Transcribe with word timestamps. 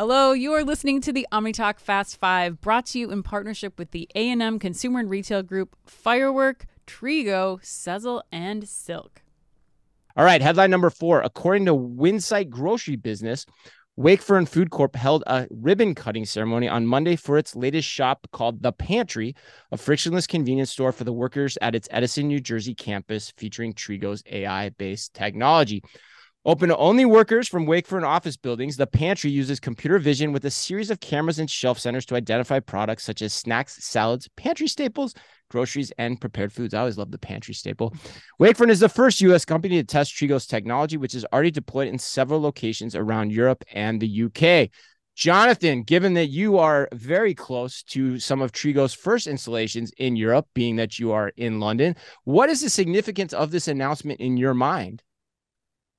Hello, 0.00 0.32
you 0.32 0.54
are 0.54 0.64
listening 0.64 1.02
to 1.02 1.12
the 1.12 1.26
OmniTalk 1.30 1.78
Fast 1.78 2.16
Five, 2.16 2.62
brought 2.62 2.86
to 2.86 2.98
you 2.98 3.10
in 3.10 3.22
partnership 3.22 3.78
with 3.78 3.90
the 3.90 4.08
A&M 4.14 4.58
Consumer 4.58 5.00
and 5.00 5.10
Retail 5.10 5.42
Group, 5.42 5.76
Firework, 5.84 6.64
Trigo, 6.86 7.60
Sezzle, 7.60 8.22
and 8.32 8.66
Silk. 8.66 9.20
All 10.16 10.24
right, 10.24 10.40
headline 10.40 10.70
number 10.70 10.88
four. 10.88 11.20
According 11.20 11.66
to 11.66 11.74
Winsight 11.74 12.48
Grocery 12.48 12.96
Business, 12.96 13.44
Wakefern 13.98 14.48
Food 14.48 14.70
Corp 14.70 14.96
held 14.96 15.22
a 15.26 15.46
ribbon 15.50 15.94
cutting 15.94 16.24
ceremony 16.24 16.66
on 16.66 16.86
Monday 16.86 17.14
for 17.14 17.36
its 17.36 17.54
latest 17.54 17.86
shop 17.86 18.26
called 18.32 18.62
The 18.62 18.72
Pantry, 18.72 19.34
a 19.70 19.76
frictionless 19.76 20.26
convenience 20.26 20.70
store 20.70 20.92
for 20.92 21.04
the 21.04 21.12
workers 21.12 21.58
at 21.60 21.74
its 21.74 21.88
Edison, 21.90 22.26
New 22.26 22.40
Jersey 22.40 22.74
campus 22.74 23.34
featuring 23.36 23.74
Trigo's 23.74 24.22
AI 24.24 24.70
based 24.70 25.12
technology. 25.12 25.82
Open 26.46 26.70
to 26.70 26.76
only 26.78 27.04
workers 27.04 27.48
from 27.48 27.66
Wakefern 27.66 28.02
office 28.02 28.38
buildings, 28.38 28.78
the 28.78 28.86
pantry 28.86 29.30
uses 29.30 29.60
computer 29.60 29.98
vision 29.98 30.32
with 30.32 30.42
a 30.46 30.50
series 30.50 30.90
of 30.90 30.98
cameras 30.98 31.38
and 31.38 31.50
shelf 31.50 31.78
sensors 31.78 32.06
to 32.06 32.14
identify 32.14 32.60
products 32.60 33.04
such 33.04 33.20
as 33.20 33.34
snacks, 33.34 33.84
salads, 33.84 34.26
pantry 34.36 34.66
staples, 34.66 35.14
groceries, 35.50 35.92
and 35.98 36.18
prepared 36.18 36.50
foods. 36.50 36.72
I 36.72 36.78
always 36.78 36.96
love 36.96 37.10
the 37.10 37.18
pantry 37.18 37.52
staple. 37.52 37.94
Wakefern 38.40 38.70
is 38.70 38.80
the 38.80 38.88
first 38.88 39.20
U.S. 39.20 39.44
company 39.44 39.76
to 39.76 39.84
test 39.84 40.14
Trigo's 40.14 40.46
technology, 40.46 40.96
which 40.96 41.14
is 41.14 41.26
already 41.30 41.50
deployed 41.50 41.88
in 41.88 41.98
several 41.98 42.40
locations 42.40 42.96
around 42.96 43.32
Europe 43.32 43.62
and 43.74 44.00
the 44.00 44.22
UK. 44.22 44.70
Jonathan, 45.14 45.82
given 45.82 46.14
that 46.14 46.28
you 46.28 46.56
are 46.56 46.88
very 46.94 47.34
close 47.34 47.82
to 47.82 48.18
some 48.18 48.40
of 48.40 48.52
Trigo's 48.52 48.94
first 48.94 49.26
installations 49.26 49.92
in 49.98 50.16
Europe, 50.16 50.46
being 50.54 50.76
that 50.76 50.98
you 50.98 51.12
are 51.12 51.32
in 51.36 51.60
London, 51.60 51.96
what 52.24 52.48
is 52.48 52.62
the 52.62 52.70
significance 52.70 53.34
of 53.34 53.50
this 53.50 53.68
announcement 53.68 54.20
in 54.20 54.38
your 54.38 54.54
mind? 54.54 55.02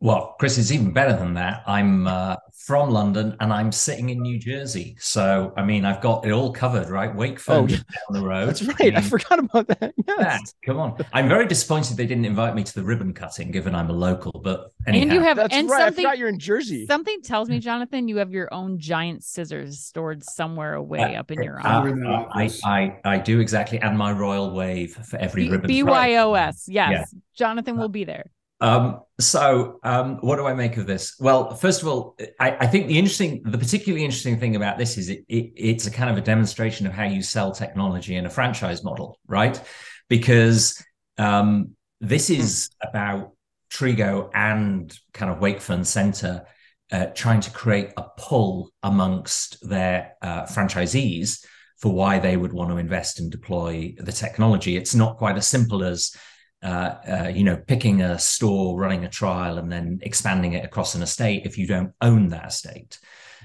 Well, 0.00 0.36
Chris, 0.38 0.58
it's 0.58 0.70
even 0.70 0.92
better 0.92 1.16
than 1.16 1.34
that. 1.34 1.64
I'm 1.66 2.06
uh, 2.06 2.36
from 2.68 2.90
London 2.90 3.34
and 3.40 3.52
I'm 3.52 3.72
sitting 3.72 4.10
in 4.10 4.20
New 4.20 4.38
Jersey. 4.38 4.94
So, 5.00 5.52
I 5.56 5.64
mean, 5.64 5.84
I've 5.84 6.00
got 6.00 6.24
it 6.24 6.30
all 6.30 6.52
covered, 6.52 6.88
right? 6.88 7.12
Wakefern 7.12 7.48
oh, 7.48 7.66
down 7.66 7.82
the 8.10 8.20
road. 8.20 8.46
That's 8.46 8.62
right. 8.62 8.80
I, 8.80 8.84
mean, 8.84 8.96
I 8.96 9.00
forgot 9.00 9.38
about 9.38 9.66
that. 9.68 9.94
Yes. 10.06 10.54
Yeah, 10.62 10.66
come 10.66 10.78
on. 10.78 11.04
I'm 11.12 11.28
very 11.28 11.46
disappointed 11.46 11.96
they 11.96 12.06
didn't 12.06 12.24
invite 12.24 12.54
me 12.54 12.62
to 12.64 12.74
the 12.74 12.82
ribbon 12.82 13.12
cutting, 13.12 13.50
given 13.50 13.74
I'm 13.74 13.90
a 13.90 13.92
local. 13.92 14.32
But 14.32 14.72
anyhow. 14.86 15.02
and 15.02 15.12
you 15.12 15.20
have 15.20 15.36
That's 15.36 15.54
and 15.54 15.68
right. 15.68 15.80
something. 15.80 16.04
I 16.04 16.10
forgot 16.10 16.18
you're 16.18 16.28
in 16.28 16.38
Jersey. 16.38 16.86
Something 16.86 17.20
tells 17.22 17.48
me, 17.48 17.58
Jonathan, 17.58 18.08
you 18.08 18.16
have 18.16 18.30
your 18.30 18.52
own 18.52 18.78
giant 18.78 19.24
scissors 19.24 19.80
stored 19.80 20.24
somewhere 20.24 20.74
away 20.74 21.16
uh, 21.16 21.20
up 21.20 21.30
in 21.30 21.42
your 21.42 21.60
uh, 21.60 22.24
I, 22.32 22.50
I, 22.64 22.98
I 23.04 23.18
do 23.18 23.40
exactly, 23.40 23.80
and 23.80 23.96
my 23.96 24.12
royal 24.12 24.52
wave 24.52 24.94
for 24.94 25.16
every 25.18 25.44
B- 25.44 25.50
ribbon. 25.50 25.70
BYOS. 25.70 26.34
Right. 26.34 26.54
Yes, 26.66 26.66
yeah. 26.68 27.04
Jonathan 27.34 27.76
will 27.76 27.88
be 27.88 28.04
there. 28.04 28.30
Um, 28.60 29.00
so, 29.20 29.78
um, 29.84 30.16
what 30.16 30.36
do 30.36 30.46
I 30.46 30.54
make 30.54 30.76
of 30.76 30.86
this? 30.86 31.16
Well, 31.20 31.54
first 31.54 31.82
of 31.82 31.88
all, 31.88 32.16
I, 32.40 32.56
I, 32.60 32.66
think 32.66 32.88
the 32.88 32.98
interesting, 32.98 33.42
the 33.44 33.58
particularly 33.58 34.04
interesting 34.04 34.38
thing 34.38 34.56
about 34.56 34.78
this 34.78 34.98
is 34.98 35.08
it, 35.08 35.24
it, 35.28 35.52
it's 35.56 35.86
a 35.86 35.90
kind 35.90 36.10
of 36.10 36.16
a 36.16 36.20
demonstration 36.20 36.86
of 36.86 36.92
how 36.92 37.04
you 37.04 37.22
sell 37.22 37.52
technology 37.52 38.16
in 38.16 38.26
a 38.26 38.30
franchise 38.30 38.82
model, 38.82 39.18
right? 39.26 39.60
Because 40.08 40.82
um, 41.18 41.76
this 42.00 42.30
is 42.30 42.70
about 42.82 43.32
Trigo 43.70 44.30
and 44.34 44.96
kind 45.12 45.30
of 45.30 45.38
Wakefern 45.38 45.84
Center 45.84 46.44
uh, 46.90 47.06
trying 47.06 47.40
to 47.40 47.50
create 47.50 47.90
a 47.96 48.04
pull 48.16 48.70
amongst 48.82 49.68
their 49.68 50.14
uh, 50.22 50.44
franchisees 50.44 51.44
for 51.78 51.92
why 51.92 52.18
they 52.18 52.36
would 52.36 52.52
want 52.52 52.70
to 52.70 52.76
invest 52.76 53.20
and 53.20 53.30
deploy 53.30 53.94
the 53.98 54.12
technology. 54.12 54.76
It's 54.76 54.94
not 54.94 55.16
quite 55.16 55.36
as 55.36 55.46
simple 55.46 55.84
as 55.84 56.14
uh, 56.62 56.94
uh, 57.08 57.32
you 57.32 57.44
know, 57.44 57.56
picking 57.56 58.02
a 58.02 58.18
store, 58.18 58.78
running 58.78 59.04
a 59.04 59.08
trial, 59.08 59.58
and 59.58 59.70
then 59.70 60.00
expanding 60.02 60.54
it 60.54 60.64
across 60.64 60.94
an 60.94 61.02
estate 61.02 61.46
if 61.46 61.56
you 61.56 61.66
don't 61.68 61.92
own 62.00 62.28
that 62.28 62.48
estate. 62.48 62.98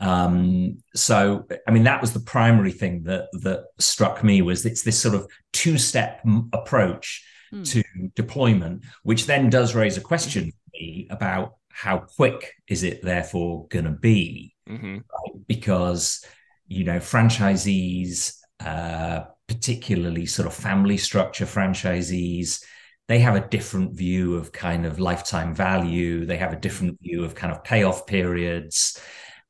Um, 0.00 0.78
so, 0.94 1.46
I 1.68 1.70
mean, 1.70 1.84
that 1.84 2.00
was 2.00 2.14
the 2.14 2.20
primary 2.20 2.72
thing 2.72 3.02
that 3.04 3.26
that 3.42 3.66
struck 3.78 4.24
me 4.24 4.40
was 4.40 4.64
it's 4.64 4.82
this 4.82 4.98
sort 4.98 5.14
of 5.14 5.30
two-step 5.52 6.20
m- 6.24 6.48
approach 6.54 7.24
mm. 7.52 7.68
to 7.72 7.82
deployment, 8.14 8.84
which 9.02 9.26
then 9.26 9.50
does 9.50 9.74
raise 9.74 9.98
a 9.98 10.00
question 10.00 10.50
for 10.50 10.70
me 10.72 11.06
about 11.10 11.56
how 11.68 11.98
quick 11.98 12.54
is 12.68 12.84
it 12.84 13.02
therefore 13.02 13.66
going 13.68 13.84
to 13.84 13.90
be, 13.90 14.54
mm-hmm. 14.66 14.94
right? 14.94 15.46
because 15.46 16.24
you 16.68 16.84
know 16.84 16.98
franchisees. 16.98 18.38
Uh, 18.60 19.24
particularly 19.46 20.24
sort 20.24 20.46
of 20.46 20.54
family 20.54 20.96
structure 20.96 21.44
franchisees 21.44 22.64
they 23.06 23.18
have 23.18 23.36
a 23.36 23.46
different 23.48 23.96
view 23.96 24.36
of 24.36 24.52
kind 24.52 24.86
of 24.86 24.98
lifetime 24.98 25.54
value. 25.54 26.24
They 26.24 26.38
have 26.38 26.52
a 26.52 26.56
different 26.56 27.00
view 27.00 27.24
of 27.24 27.34
kind 27.34 27.52
of 27.52 27.62
payoff 27.62 28.06
periods. 28.06 29.00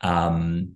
Um, 0.00 0.72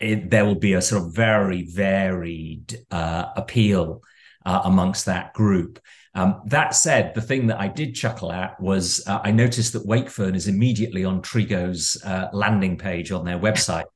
it, 0.00 0.30
there 0.30 0.44
will 0.44 0.58
be 0.58 0.74
a 0.74 0.82
sort 0.82 1.02
of 1.02 1.14
very 1.14 1.62
varied 1.62 2.78
uh, 2.90 3.26
appeal 3.36 4.02
uh, 4.44 4.62
amongst 4.64 5.06
that 5.06 5.32
group. 5.34 5.80
Um, 6.14 6.42
that 6.46 6.74
said, 6.74 7.14
the 7.14 7.20
thing 7.20 7.46
that 7.48 7.60
I 7.60 7.68
did 7.68 7.94
chuckle 7.94 8.32
at 8.32 8.60
was 8.60 9.06
uh, 9.06 9.20
I 9.22 9.30
noticed 9.30 9.72
that 9.74 9.86
Wakefern 9.86 10.34
is 10.34 10.48
immediately 10.48 11.04
on 11.04 11.22
Trigo's 11.22 12.00
uh, 12.04 12.28
landing 12.32 12.76
page 12.76 13.12
on 13.12 13.24
their 13.24 13.38
website. 13.38 13.84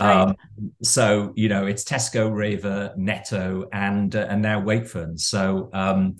Right. 0.00 0.22
Um, 0.22 0.36
so 0.82 1.34
you 1.36 1.50
know 1.50 1.66
it's 1.66 1.84
Tesco, 1.84 2.32
REWE, 2.32 2.96
Netto, 2.96 3.68
and 3.74 4.16
uh, 4.16 4.26
and 4.30 4.40
now 4.40 4.58
Wakefern. 4.62 5.20
So 5.20 5.68
um, 5.74 6.16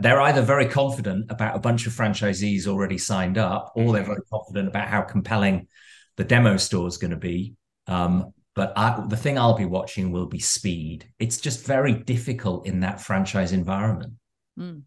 they're 0.00 0.20
either 0.20 0.42
very 0.42 0.66
confident 0.66 1.30
about 1.30 1.56
a 1.56 1.58
bunch 1.58 1.86
of 1.86 1.92
franchisees 1.92 2.66
already 2.66 2.98
signed 2.98 3.38
up, 3.38 3.72
or 3.74 3.92
they're 3.92 4.02
mm-hmm. 4.02 4.12
very 4.12 4.22
confident 4.30 4.68
about 4.68 4.88
how 4.88 5.02
compelling 5.02 5.68
the 6.16 6.24
demo 6.24 6.56
store 6.56 6.86
is 6.86 6.98
going 6.98 7.10
to 7.10 7.16
be. 7.16 7.54
Um, 7.86 8.32
but 8.54 8.72
I, 8.76 9.04
the 9.08 9.16
thing 9.16 9.38
I'll 9.38 9.56
be 9.56 9.64
watching 9.64 10.12
will 10.12 10.26
be 10.26 10.38
speed. 10.38 11.08
It's 11.18 11.40
just 11.40 11.66
very 11.66 11.94
difficult 11.94 12.66
in 12.66 12.80
that 12.80 13.00
franchise 13.00 13.52
environment. 13.52 14.12
Mm. 14.58 14.82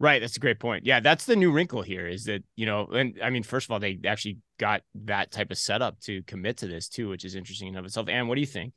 Right, 0.00 0.20
that's 0.20 0.36
a 0.36 0.40
great 0.40 0.60
point. 0.60 0.86
Yeah, 0.86 1.00
that's 1.00 1.24
the 1.24 1.34
new 1.34 1.50
wrinkle 1.50 1.82
here 1.82 2.06
is 2.06 2.24
that, 2.24 2.44
you 2.54 2.66
know, 2.66 2.86
and 2.86 3.18
I 3.20 3.30
mean, 3.30 3.42
first 3.42 3.66
of 3.66 3.72
all, 3.72 3.80
they 3.80 3.98
actually 4.06 4.38
got 4.60 4.82
that 5.06 5.32
type 5.32 5.50
of 5.50 5.58
setup 5.58 5.98
to 6.02 6.22
commit 6.22 6.58
to 6.58 6.68
this 6.68 6.88
too, 6.88 7.08
which 7.08 7.24
is 7.24 7.34
interesting 7.34 7.66
in 7.68 7.76
of 7.76 7.84
itself. 7.84 8.08
And 8.08 8.28
what 8.28 8.36
do 8.36 8.40
you 8.40 8.46
think? 8.46 8.74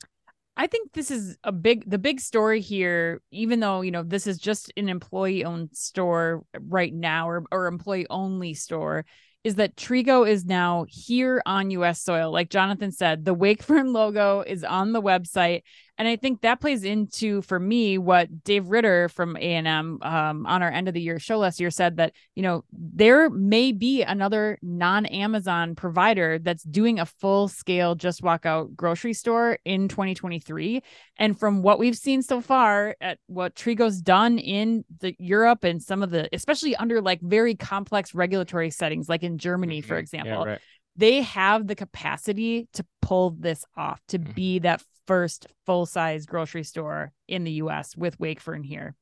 I 0.58 0.68
think 0.68 0.94
this 0.94 1.12
is 1.12 1.38
a 1.44 1.52
big 1.52 1.90
the 1.90 1.98
big 1.98 2.20
story 2.20 2.62
here, 2.62 3.22
even 3.32 3.60
though, 3.60 3.82
you 3.82 3.92
know, 3.92 4.04
this 4.04 4.28
is 4.28 4.38
just 4.38 4.72
an 4.78 4.90
employee 4.90 5.46
owned 5.46 5.70
store 5.74 6.44
right 6.60 6.94
now 6.94 7.30
or, 7.30 7.44
or 7.52 7.68
employee 7.68 8.08
only 8.10 8.54
store, 8.54 9.06
is 9.44 9.56
that 9.56 9.76
Trigo 9.76 10.28
is 10.28 10.46
now 10.46 10.86
here 10.88 11.42
on 11.46 11.72
US 11.72 12.02
soil. 12.02 12.32
Like 12.32 12.50
Jonathan 12.50 12.92
said, 12.92 13.26
the 13.26 13.36
Wakefern 13.36 13.94
logo 13.94 14.42
is 14.42 14.64
on 14.64 14.92
the 14.92 15.02
website 15.02 15.64
and 15.98 16.08
I 16.08 16.16
think 16.16 16.42
that 16.42 16.60
plays 16.60 16.84
into 16.84 17.42
for 17.42 17.60
me 17.60 17.98
what 17.98 18.44
Dave 18.44 18.70
Ritter 18.70 19.10
from 19.10 19.38
A 19.38 19.40
and 19.40 19.68
M 19.68 20.00
um, 20.02 20.46
on 20.46 20.64
our 20.64 20.72
end 20.72 20.88
of 20.88 20.94
the 20.94 21.02
year 21.02 21.20
show 21.20 21.38
last 21.38 21.60
year 21.60 21.70
said 21.70 21.98
that 21.98 22.14
you 22.36 22.44
know 22.44 22.64
there 22.72 23.30
may 23.30 23.72
be 23.72 24.02
another 24.02 24.58
non 24.62 25.06
Amazon 25.06 25.76
provider 25.76 26.40
that's 26.40 26.64
doing 26.64 27.00
a 27.00 27.06
full 27.06 27.48
scale 27.48 27.96
just 27.96 28.24
walk 28.24 28.46
out 28.46 28.76
grocery 28.76 29.14
store 29.14 29.60
in 29.66 29.88
2023, 29.88 30.82
and 31.18 31.40
from 31.40 31.62
what 31.62 31.80
we've 31.80 31.98
seen 31.98 32.22
so 32.22 32.42
far 32.42 32.96
at 33.02 33.20
what 33.28 33.56
Trigo's 33.56 34.02
done 34.02 34.40
in 34.40 34.84
the 35.00 35.16
Europe 35.20 35.64
and 35.64 35.82
some 35.82 36.04
of 36.04 36.10
the 36.10 36.30
especially 36.34 36.76
under 36.76 37.02
like 37.02 37.22
very 37.22 37.56
complex 37.56 38.16
regulatory 38.16 38.70
settings 38.70 39.08
like 39.08 39.24
in 39.24 39.38
Germany 39.38 39.82
for 39.82 39.94
mm-hmm. 39.94 40.00
example. 40.00 40.46
Yeah, 40.46 40.52
right 40.52 40.62
they 40.96 41.22
have 41.22 41.68
the 41.68 41.76
capacity 41.76 42.68
to 42.74 42.86
pull 43.02 43.32
this 43.32 43.64
off 43.78 44.02
to 44.10 44.20
mm-hmm. 44.20 44.32
be 44.34 44.60
that 44.60 44.84
first 45.12 45.48
full 45.66 45.86
size 45.86 46.26
grocery 46.26 46.64
store 46.64 47.12
in 47.28 47.44
the 47.44 47.52
US 47.64 47.98
with 47.98 48.18
Wakefern 48.18 48.66
here. 48.66 48.96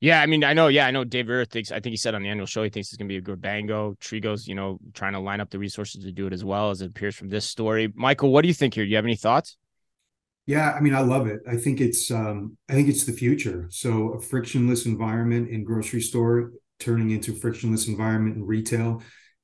Yeah, 0.00 0.22
I 0.22 0.24
mean, 0.24 0.44
I 0.44 0.54
know. 0.54 0.68
Yeah, 0.68 0.86
I 0.86 0.90
know. 0.90 1.04
Dave 1.04 1.28
Ritter 1.28 1.44
thinks. 1.44 1.70
I 1.70 1.78
think 1.78 1.92
he 1.92 1.98
said 1.98 2.14
on 2.14 2.22
the 2.22 2.30
annual 2.30 2.46
show 2.46 2.62
he 2.62 2.70
thinks 2.70 2.88
it's 2.88 2.96
going 2.96 3.06
to 3.06 3.12
be 3.12 3.18
a 3.18 3.20
good 3.20 3.42
bango. 3.42 3.94
Trigo's, 4.00 4.48
you 4.48 4.54
know, 4.54 4.78
trying 4.94 5.12
to 5.12 5.20
line 5.20 5.42
up 5.42 5.50
the 5.50 5.58
resources 5.58 6.04
to 6.04 6.10
do 6.10 6.26
it 6.26 6.32
as 6.32 6.42
well 6.42 6.70
as 6.70 6.80
it 6.80 6.86
appears 6.86 7.16
from 7.16 7.28
this 7.28 7.44
story. 7.44 7.92
Michael, 7.94 8.32
what 8.32 8.40
do 8.40 8.48
you 8.48 8.54
think 8.54 8.72
here? 8.72 8.84
Do 8.84 8.88
you 8.88 8.96
have 8.96 9.04
any 9.04 9.14
thoughts? 9.14 9.58
Yeah, 10.46 10.72
I 10.72 10.80
mean, 10.80 10.94
I 10.94 11.00
love 11.00 11.26
it. 11.26 11.40
I 11.46 11.58
think 11.58 11.82
it's, 11.82 12.10
um, 12.10 12.56
I 12.70 12.72
think 12.72 12.88
it's 12.88 13.04
the 13.04 13.12
future. 13.12 13.66
So 13.68 14.14
a 14.14 14.20
frictionless 14.22 14.86
environment 14.86 15.50
in 15.50 15.64
grocery 15.64 16.00
store 16.00 16.52
turning 16.80 17.10
into 17.10 17.34
frictionless 17.34 17.88
environment 17.88 18.36
in 18.36 18.46
retail. 18.46 19.02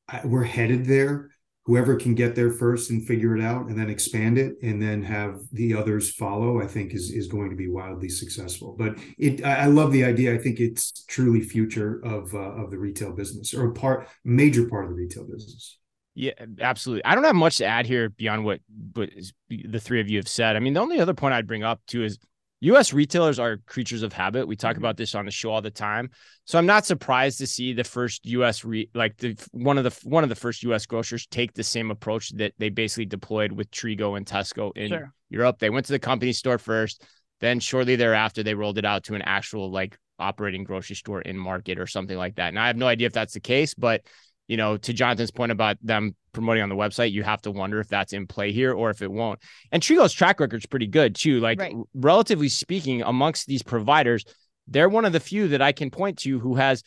I, 0.09 0.23
we're 0.25 0.45
headed 0.45 0.87
there 0.87 1.33
whoever 1.69 1.97
can 1.97 2.15
get 2.15 2.35
there 2.35 2.51
first 2.51 2.89
and 2.89 3.07
figure 3.07 3.37
it 3.37 3.43
out 3.43 3.67
and 3.67 3.79
then 3.79 3.91
expand 3.91 4.39
it 4.39 4.55
and 4.63 4.81
then 4.83 5.03
have 5.03 5.39
the 5.53 5.75
others 5.75 6.11
follow 6.11 6.61
i 6.63 6.67
think 6.67 6.95
is 6.95 7.11
is 7.11 7.29
going 7.29 7.51
to 7.51 7.57
be 7.57 7.69
wildly 7.69 8.09
successful 8.09 8.75
but 8.79 8.99
it 9.19 9.45
i 9.45 9.67
love 9.67 9.93
the 9.93 10.03
idea 10.03 10.35
i 10.35 10.39
think 10.39 10.59
it's 10.59 11.05
truly 11.05 11.43
future 11.43 12.01
of 12.05 12.35
uh, 12.35 12.39
of 12.39 12.71
the 12.71 12.79
retail 12.79 13.13
business 13.13 13.53
or 13.53 13.69
a 13.69 13.73
part 13.75 14.09
major 14.25 14.67
part 14.67 14.87
of 14.87 14.91
the 14.91 14.97
retail 14.97 15.25
business 15.25 15.79
yeah, 16.21 16.33
absolutely. 16.61 17.05
I 17.05 17.15
don't 17.15 17.23
have 17.23 17.37
much 17.37 17.59
to 17.59 17.65
add 17.65 17.87
here 17.87 18.09
beyond 18.09 18.45
what, 18.45 18.59
what 18.95 19.09
the 19.49 19.79
three 19.79 20.01
of 20.01 20.11
you 20.11 20.19
have 20.19 20.27
said. 20.27 20.57
I 20.57 20.59
mean, 20.59 20.73
the 20.73 20.81
only 20.81 20.99
other 20.99 21.15
point 21.15 21.33
I'd 21.33 21.47
bring 21.47 21.63
up 21.63 21.81
too 21.87 22.03
is 22.03 22.19
US 22.61 22.93
retailers 22.93 23.39
are 23.39 23.59
creatures 23.59 24.03
of 24.03 24.13
habit. 24.13 24.49
We 24.49 24.57
talk 24.57 24.73
mm-hmm. 24.73 24.83
about 24.83 24.97
this 24.97 25.15
on 25.15 25.25
the 25.25 25.31
show 25.31 25.51
all 25.51 25.63
the 25.63 25.71
time. 25.71 26.11
So 26.45 26.59
I'm 26.59 26.67
not 26.67 26.87
surprised 26.87 27.39
to 27.39 27.47
see 27.47 27.73
the 27.73 27.85
first 27.85 28.27
US 28.27 28.65
re, 28.65 28.89
like 28.95 29.17
the 29.19 29.37
one 29.53 29.79
of 29.79 29.85
the 29.85 29.97
one 30.09 30.25
of 30.25 30.29
the 30.29 30.37
first 30.37 30.63
US 30.65 30.87
grocers 30.87 31.27
take 31.27 31.55
the 31.55 31.63
same 31.63 31.91
approach 31.91 32.31
that 32.31 32.55
they 32.59 32.69
basically 32.69 33.07
deployed 33.07 33.53
with 33.53 33.71
Trigo 33.71 34.17
and 34.17 34.27
Tesco 34.27 34.77
in 34.77 34.89
sure. 34.89 35.13
Europe. 35.31 35.59
They 35.59 35.71
went 35.71 35.87
to 35.87 35.93
the 35.93 35.99
company 35.99 36.33
store 36.33 36.59
first. 36.59 37.05
Then 37.41 37.61
shortly 37.61 37.95
thereafter, 37.95 38.43
they 38.43 38.55
rolled 38.55 38.79
it 38.79 38.85
out 38.85 39.05
to 39.05 39.15
an 39.15 39.23
actual 39.23 39.71
like 39.71 39.97
operating 40.19 40.65
grocery 40.65 40.97
store 40.97 41.21
in 41.23 41.39
market 41.39 41.79
or 41.79 41.87
something 41.87 42.19
like 42.19 42.37
that. 42.37 42.49
And 42.49 42.59
I 42.59 42.67
have 42.67 42.77
no 42.77 42.89
idea 42.89 43.07
if 43.07 43.13
that's 43.13 43.35
the 43.35 43.41
case, 43.41 43.75
but 43.75 44.03
you 44.49 44.57
know, 44.57 44.77
to 44.79 44.93
Jonathan's 44.93 45.31
point 45.31 45.53
about 45.53 45.77
them 45.83 46.17
promoting 46.33 46.63
on 46.63 46.69
the 46.69 46.75
website, 46.75 47.13
you 47.13 47.23
have 47.23 47.43
to 47.43 47.51
wonder 47.51 47.79
if 47.81 47.89
that's 47.89 48.13
in 48.13 48.27
play 48.27 48.51
here 48.51 48.73
or 48.73 48.91
if 48.91 49.03
it 49.03 49.11
won't. 49.11 49.39
And 49.71 49.83
Trigo's 49.83 50.13
track 50.13 50.41
record 50.41 50.59
is 50.59 50.67
pretty 50.67 50.87
good 50.87 51.15
too. 51.15 51.41
Like 51.41 51.61
right. 51.61 51.75
relatively 51.95 52.49
speaking, 52.49 53.03
amongst 53.03 53.47
these 53.47 53.63
providers, 53.63 54.25
they're 54.67 54.89
one 54.89 55.05
of 55.05 55.13
the 55.13 55.21
few 55.21 55.49
that 55.49 55.63
I 55.63 55.73
can 55.73 55.91
point 55.91 56.19
to 56.21 56.39
who 56.39 56.57
has 56.57 56.83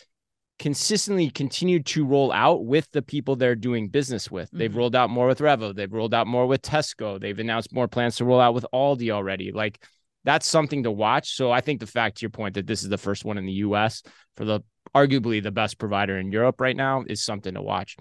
consistently 0.60 1.30
continued 1.30 1.86
to 1.88 2.06
roll 2.06 2.32
out 2.32 2.66
with 2.66 2.90
the 2.92 3.02
people 3.02 3.36
they're 3.36 3.56
doing 3.56 3.90
business 3.90 4.30
with. 4.30 4.48
Mm-hmm. 4.50 4.58
They've 4.58 4.76
rolled 4.76 4.96
out 4.96 5.10
more 5.10 5.28
with 5.28 5.42
REWE. 5.42 5.74
They've 5.74 5.92
rolled 5.92 6.14
out 6.14 6.28
more 6.28 6.46
with 6.46 6.62
Tesco. 6.62 7.20
They've 7.20 7.40
announced 7.40 7.74
more 7.74 7.88
plans 7.88 8.18
to 8.18 8.26
roll 8.26 8.40
out 8.40 8.54
with 8.54 8.66
Aldi 8.74 9.10
already. 9.10 9.52
Like 9.52 9.84
that's 10.24 10.48
something 10.48 10.84
to 10.84 10.92
watch. 10.92 11.36
So 11.36 11.52
I 11.52 11.62
think 11.62 11.80
the 11.80 11.88
fact 11.88 12.18
to 12.18 12.22
your 12.22 12.30
point 12.30 12.56
that 12.56 12.68
this 12.68 12.84
is 12.84 12.90
the 12.90 12.98
first 12.98 13.26
one 13.26 13.38
in 13.38 13.46
the 13.46 13.54
US 13.54 14.04
for 14.36 14.46
the 14.46 14.62
arguably 14.96 15.42
the 15.42 15.52
best 15.52 15.78
provider 15.78 16.18
in 16.18 16.32
Europe 16.32 16.60
right 16.60 16.76
now 16.76 17.04
is 17.08 17.22
something 17.22 17.54
to 17.54 17.62
watch. 17.62 17.98